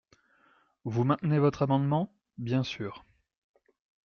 [0.83, 2.11] Vous maintenez votre amendement?
[2.39, 3.05] Bien sûr.